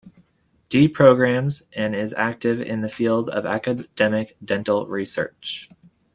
D 0.69 0.87
programs, 0.87 1.61
and 1.73 1.93
is 1.93 2.11
active 2.15 2.59
in 2.59 2.81
the 2.81 2.89
field 2.89 3.29
of 3.29 3.45
academic 3.45 4.35
dental 4.43 4.87
research. 4.87 5.69